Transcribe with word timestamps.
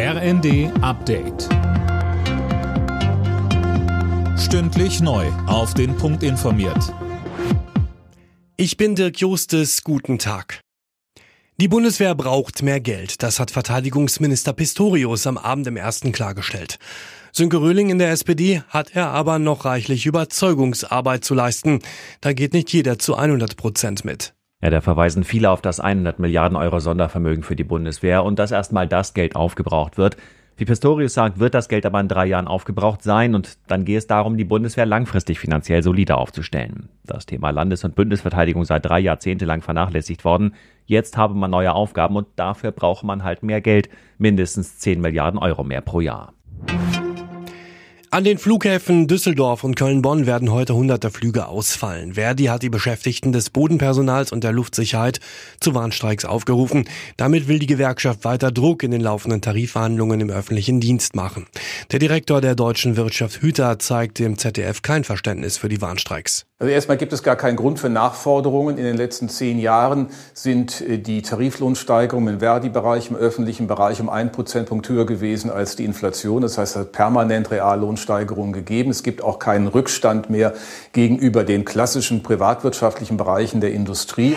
RND 0.00 0.70
Update. 0.80 1.48
Stündlich 4.38 5.00
neu. 5.00 5.26
Auf 5.48 5.74
den 5.74 5.96
Punkt 5.96 6.22
informiert. 6.22 6.94
Ich 8.56 8.76
bin 8.76 8.94
Dirk 8.94 9.18
Justes. 9.18 9.82
Guten 9.82 10.20
Tag. 10.20 10.60
Die 11.60 11.66
Bundeswehr 11.66 12.14
braucht 12.14 12.62
mehr 12.62 12.78
Geld. 12.78 13.24
Das 13.24 13.40
hat 13.40 13.50
Verteidigungsminister 13.50 14.52
Pistorius 14.52 15.26
am 15.26 15.36
Abend 15.36 15.66
im 15.66 15.76
ersten 15.76 16.12
klargestellt. 16.12 16.78
Sönke 17.32 17.60
Röhling 17.60 17.90
in 17.90 17.98
der 17.98 18.12
SPD 18.12 18.62
hat 18.68 18.94
er 18.94 19.08
aber 19.08 19.40
noch 19.40 19.64
reichlich 19.64 20.06
Überzeugungsarbeit 20.06 21.24
zu 21.24 21.34
leisten. 21.34 21.80
Da 22.20 22.32
geht 22.32 22.52
nicht 22.52 22.72
jeder 22.72 23.00
zu 23.00 23.16
100 23.16 23.56
Prozent 23.56 24.04
mit. 24.04 24.32
Ja, 24.60 24.70
da 24.70 24.80
verweisen 24.80 25.22
viele 25.22 25.50
auf 25.50 25.62
das 25.62 25.78
100 25.78 26.18
Milliarden 26.18 26.56
Euro 26.56 26.80
Sondervermögen 26.80 27.44
für 27.44 27.54
die 27.54 27.64
Bundeswehr 27.64 28.24
und 28.24 28.40
dass 28.40 28.50
erstmal 28.50 28.88
das 28.88 29.14
Geld 29.14 29.36
aufgebraucht 29.36 29.98
wird. 29.98 30.16
Wie 30.56 30.64
Pistorius 30.64 31.14
sagt, 31.14 31.38
wird 31.38 31.54
das 31.54 31.68
Geld 31.68 31.86
aber 31.86 32.00
in 32.00 32.08
drei 32.08 32.26
Jahren 32.26 32.48
aufgebraucht 32.48 33.04
sein 33.04 33.36
und 33.36 33.58
dann 33.68 33.84
gehe 33.84 33.96
es 33.96 34.08
darum, 34.08 34.36
die 34.36 34.44
Bundeswehr 34.44 34.86
langfristig 34.86 35.38
finanziell 35.38 35.84
solider 35.84 36.18
aufzustellen. 36.18 36.88
Das 37.04 37.26
Thema 37.26 37.50
Landes- 37.50 37.84
und 37.84 37.94
Bündnisverteidigung 37.94 38.64
sei 38.64 38.80
drei 38.80 38.98
Jahrzehnte 38.98 39.44
lang 39.44 39.62
vernachlässigt 39.62 40.24
worden. 40.24 40.56
Jetzt 40.86 41.16
habe 41.16 41.34
man 41.34 41.52
neue 41.52 41.72
Aufgaben 41.72 42.16
und 42.16 42.26
dafür 42.34 42.72
brauche 42.72 43.06
man 43.06 43.22
halt 43.22 43.44
mehr 43.44 43.60
Geld, 43.60 43.88
mindestens 44.18 44.78
10 44.80 45.00
Milliarden 45.00 45.38
Euro 45.38 45.62
mehr 45.62 45.82
pro 45.82 46.00
Jahr. 46.00 46.32
An 48.10 48.24
den 48.24 48.38
Flughäfen 48.38 49.06
Düsseldorf 49.06 49.64
und 49.64 49.74
Köln-Bonn 49.74 50.24
werden 50.24 50.50
heute 50.50 50.74
hunderte 50.74 51.10
Flüge 51.10 51.46
ausfallen. 51.46 52.14
Verdi 52.14 52.44
hat 52.44 52.62
die 52.62 52.70
Beschäftigten 52.70 53.32
des 53.32 53.50
Bodenpersonals 53.50 54.32
und 54.32 54.44
der 54.44 54.52
Luftsicherheit 54.52 55.20
zu 55.60 55.74
Warnstreiks 55.74 56.24
aufgerufen. 56.24 56.88
Damit 57.18 57.48
will 57.48 57.58
die 57.58 57.66
Gewerkschaft 57.66 58.24
weiter 58.24 58.50
Druck 58.50 58.82
in 58.82 58.92
den 58.92 59.02
laufenden 59.02 59.42
Tarifverhandlungen 59.42 60.22
im 60.22 60.30
öffentlichen 60.30 60.80
Dienst 60.80 61.16
machen. 61.16 61.48
Der 61.92 61.98
Direktor 61.98 62.40
der 62.40 62.54
deutschen 62.54 62.96
Wirtschaft 62.96 63.42
Hüter 63.42 63.78
zeigt 63.78 64.18
dem 64.20 64.38
ZDF 64.38 64.80
kein 64.80 65.04
Verständnis 65.04 65.58
für 65.58 65.68
die 65.68 65.82
Warnstreiks. 65.82 66.47
Also 66.60 66.72
erstmal 66.72 66.96
gibt 66.96 67.12
es 67.12 67.22
gar 67.22 67.36
keinen 67.36 67.54
Grund 67.54 67.78
für 67.78 67.88
Nachforderungen. 67.88 68.78
In 68.78 68.84
den 68.84 68.96
letzten 68.96 69.28
zehn 69.28 69.60
Jahren 69.60 70.08
sind 70.34 70.80
äh, 70.80 70.98
die 70.98 71.22
Tariflohnsteigerungen 71.22 72.34
im 72.34 72.40
Verdi-Bereich, 72.40 73.10
im 73.10 73.16
öffentlichen 73.16 73.68
Bereich 73.68 74.00
um 74.00 74.08
ein 74.08 74.32
Prozentpunkt 74.32 74.88
höher 74.88 75.06
gewesen 75.06 75.52
als 75.52 75.76
die 75.76 75.84
Inflation. 75.84 76.42
Das 76.42 76.58
heißt, 76.58 76.74
es 76.74 76.80
hat 76.80 76.92
permanent 76.92 77.52
Reallohnsteigerungen 77.52 78.52
gegeben. 78.52 78.90
Es 78.90 79.04
gibt 79.04 79.22
auch 79.22 79.38
keinen 79.38 79.68
Rückstand 79.68 80.30
mehr 80.30 80.52
gegenüber 80.92 81.44
den 81.44 81.64
klassischen 81.64 82.24
privatwirtschaftlichen 82.24 83.16
Bereichen 83.16 83.60
der 83.60 83.72
Industrie. 83.72 84.36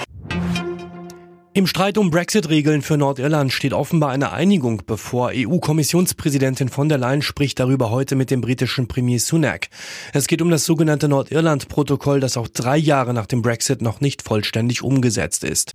Im 1.54 1.68
Streit 1.68 1.98
um 1.98 2.12
Brexit-Regeln 2.12 2.82
für 2.82 2.96
Nordirland 2.96 3.52
steht 3.52 3.74
offenbar 3.74 4.12
eine 4.12 4.32
Einigung 4.32 4.84
bevor. 4.88 5.32
EU-Kommissionspräsidentin 5.36 6.70
von 6.70 6.88
der 6.88 6.98
Leyen 6.98 7.22
spricht 7.22 7.60
darüber 7.60 7.90
heute 7.90 8.16
mit 8.16 8.32
dem 8.32 8.40
britischen 8.40 8.88
Premier 8.88 9.20
Sunak. 9.20 9.68
Es 10.14 10.28
geht 10.28 10.42
um 10.42 10.50
das 10.50 10.64
sogenannte 10.64 11.10
Nordirland-Protokoll, 11.10 12.22
das 12.22 12.38
auch 12.38 12.48
drei 12.48 12.78
Jahre 12.78 13.14
nach 13.14 13.26
dem 13.26 13.42
Brexit 13.42 13.82
noch 13.82 14.00
nicht 14.00 14.22
vollständig 14.22 14.82
umgesetzt 14.82 15.44
ist. 15.44 15.74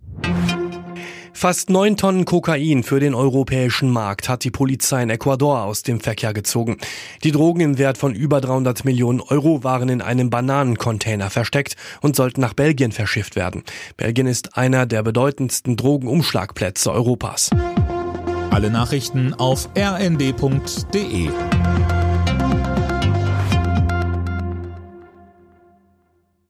Fast 1.37 1.69
neun 1.69 1.97
Tonnen 1.97 2.25
Kokain 2.25 2.81
für 2.81 2.99
den 2.99 3.13
europäischen 3.13 3.91
Markt 3.91 4.27
hat 4.27 4.43
die 4.43 4.49
Polizei 4.49 5.03
in 5.03 5.11
Ecuador 5.11 5.65
aus 5.65 5.83
dem 5.83 5.99
Verkehr 5.99 6.33
gezogen. 6.33 6.77
Die 7.23 7.31
Drogen 7.31 7.59
im 7.59 7.77
Wert 7.77 7.99
von 7.99 8.15
über 8.15 8.41
300 8.41 8.83
Millionen 8.85 9.21
Euro 9.21 9.63
waren 9.63 9.87
in 9.87 10.01
einem 10.01 10.31
Bananencontainer 10.31 11.29
versteckt 11.29 11.75
und 12.01 12.15
sollten 12.15 12.41
nach 12.41 12.55
Belgien 12.55 12.91
verschifft 12.91 13.35
werden. 13.35 13.61
Belgien 13.97 14.25
ist 14.25 14.57
einer 14.57 14.87
der 14.87 15.03
bedeutendsten 15.03 15.77
Drogenumschlagplätze 15.77 16.91
Europas. 16.91 17.51
Alle 18.49 18.71
Nachrichten 18.71 19.35
auf 19.35 19.69
rnd.de 19.77 21.29